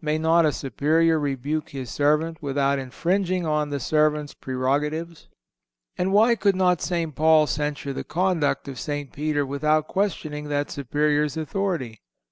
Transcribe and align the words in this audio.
May 0.00 0.18
not 0.18 0.44
a 0.44 0.50
superior 0.50 1.16
rebuke 1.16 1.68
his 1.68 1.90
servant 1.92 2.38
without 2.42 2.80
infringing 2.80 3.46
on 3.46 3.70
the 3.70 3.78
servant's 3.78 4.34
prerogatives? 4.34 5.28
And 5.96 6.12
why 6.12 6.34
could 6.34 6.56
not 6.56 6.82
St. 6.82 7.14
Paul 7.14 7.46
censure 7.46 7.92
the 7.92 8.02
conduct 8.02 8.66
of 8.66 8.80
St. 8.80 9.12
Peter 9.12 9.46
without 9.46 9.86
questioning 9.86 10.48
that 10.48 10.72
superior's 10.72 11.36
authority? 11.36 12.02